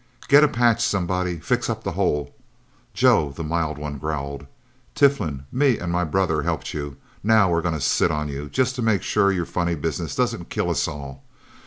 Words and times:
"Get 0.27 0.43
a 0.43 0.47
patch, 0.47 0.81
somebody 0.83 1.37
fix 1.37 1.69
up 1.69 1.83
the 1.83 1.91
hole," 1.91 2.33
Joe, 2.91 3.31
the 3.37 3.43
mild 3.43 3.77
one, 3.77 3.99
growled. 3.99 4.47
"Tiflin 4.95 5.45
me 5.51 5.77
and 5.77 5.91
my 5.91 6.03
brother 6.03 6.41
helped 6.41 6.73
you. 6.73 6.97
Now 7.21 7.51
we're 7.51 7.61
gonna 7.61 7.79
sit 7.79 8.09
on 8.09 8.27
you 8.27 8.49
just 8.49 8.73
to 8.77 8.81
make 8.81 9.03
sure 9.03 9.31
your 9.31 9.45
funny 9.45 9.75
business 9.75 10.15
doesn't 10.15 10.49
kill 10.49 10.71
us 10.71 10.87
all. 10.87 11.23